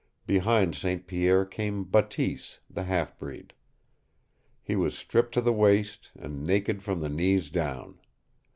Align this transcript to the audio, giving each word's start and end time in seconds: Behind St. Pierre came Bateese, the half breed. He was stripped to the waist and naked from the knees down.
Behind 0.25 0.73
St. 0.73 1.05
Pierre 1.05 1.45
came 1.45 1.83
Bateese, 1.83 2.59
the 2.67 2.85
half 2.85 3.19
breed. 3.19 3.53
He 4.63 4.75
was 4.75 4.97
stripped 4.97 5.31
to 5.35 5.41
the 5.41 5.53
waist 5.53 6.09
and 6.17 6.43
naked 6.43 6.81
from 6.81 7.01
the 7.01 7.07
knees 7.09 7.51
down. 7.51 7.99